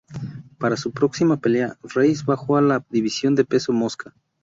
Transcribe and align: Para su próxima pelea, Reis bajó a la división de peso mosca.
Para 0.57 0.77
su 0.77 0.91
próxima 0.93 1.37
pelea, 1.37 1.77
Reis 1.83 2.25
bajó 2.25 2.57
a 2.57 2.61
la 2.63 2.83
división 2.89 3.35
de 3.35 3.45
peso 3.45 3.71
mosca. 3.71 4.15